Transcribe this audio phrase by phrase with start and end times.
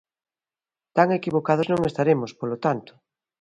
[0.97, 2.91] Tan equivocados non estaremos, polo tanto.